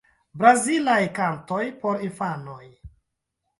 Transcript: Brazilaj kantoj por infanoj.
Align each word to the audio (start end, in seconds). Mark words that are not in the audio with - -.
Brazilaj 0.43 0.97
kantoj 1.19 1.61
por 1.85 2.03
infanoj. 2.09 2.61